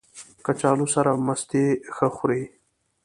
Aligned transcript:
کچالو 0.45 0.85
سره 0.95 1.11
مستې 1.25 1.65
ښه 1.95 2.07
خوري 2.15 2.43